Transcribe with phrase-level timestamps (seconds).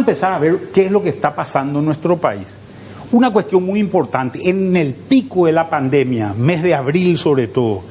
[0.00, 2.46] empezar a ver qué es lo que está pasando en nuestro país.
[3.12, 7.82] Una cuestión muy importante, en el pico de la pandemia, mes de abril sobre todo,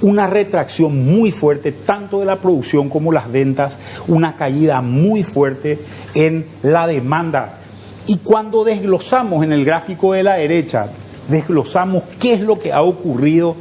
[0.00, 3.76] una retracción muy fuerte tanto de la producción como las ventas,
[4.06, 5.78] una caída muy fuerte
[6.14, 7.58] en la demanda.
[8.06, 10.88] Y cuando desglosamos en el gráfico de la derecha,
[11.28, 13.56] desglosamos qué es lo que ha ocurrido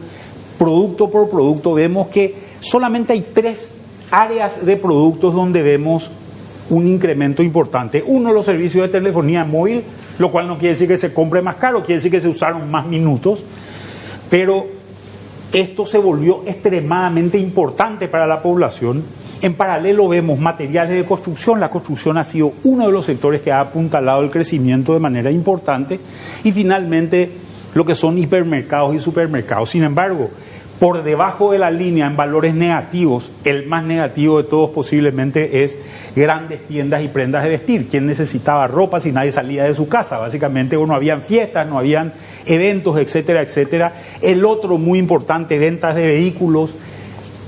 [0.58, 3.68] producto por producto, vemos que solamente hay tres
[4.11, 6.10] áreas de productos donde vemos
[6.70, 8.04] un incremento importante.
[8.06, 9.84] Uno, los servicios de telefonía móvil,
[10.20, 12.70] lo cual no quiere decir que se compre más caro, quiere decir que se usaron
[12.70, 13.44] más minutos,
[14.30, 14.66] pero
[15.52, 19.04] esto se volvió extremadamente importante para la población.
[19.42, 23.52] En paralelo vemos materiales de construcción, la construcción ha sido uno de los sectores que
[23.52, 26.00] ha apuntalado el crecimiento de manera importante
[26.44, 27.32] y finalmente
[27.75, 29.70] lo que son hipermercados y supermercados.
[29.70, 30.32] Sin embargo,
[30.80, 35.80] por debajo de la línea en valores negativos, el más negativo de todos posiblemente es
[36.16, 37.88] grandes tiendas y prendas de vestir.
[37.89, 40.17] ¿Quién necesitaba ropa si nadie salía de su casa?
[40.19, 42.14] Básicamente no habían fiestas, no habían
[42.45, 43.94] eventos, etcétera, etcétera.
[44.22, 46.75] El otro muy importante, ventas de vehículos,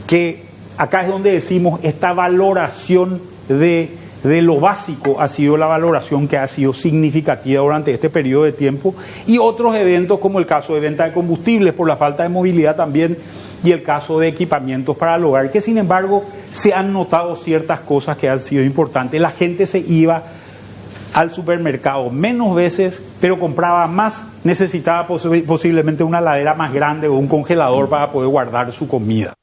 [0.08, 0.44] que
[0.78, 3.90] acá es donde decimos esta valoración de
[4.24, 8.52] de lo básico ha sido la valoración que ha sido significativa durante este periodo de
[8.52, 8.94] tiempo
[9.26, 12.76] y otros eventos como el caso de venta de combustibles por la falta de movilidad
[12.76, 13.18] también
[13.64, 17.82] y el caso de equipamientos para el hogar, que sin embargo se han notado ciertas
[17.82, 19.20] cosas que han sido importantes.
[19.20, 20.24] La gente se iba
[21.14, 27.28] al supermercado menos veces, pero compraba más, necesitaba posiblemente una ladera más grande o un
[27.28, 29.34] congelador para poder guardar su comida.